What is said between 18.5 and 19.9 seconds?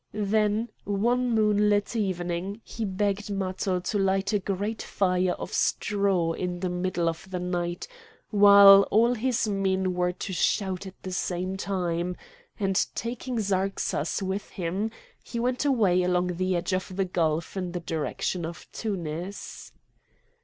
Tunis.